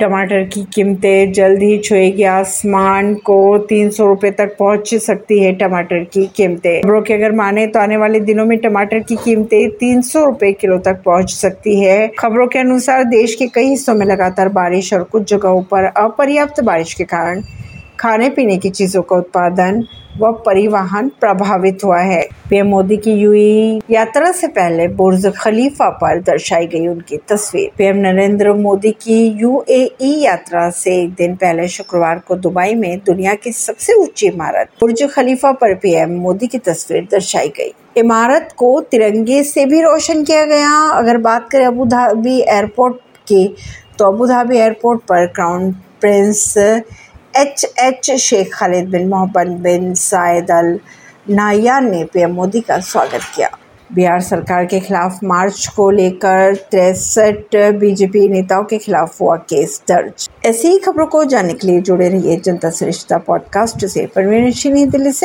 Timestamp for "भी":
39.66-39.80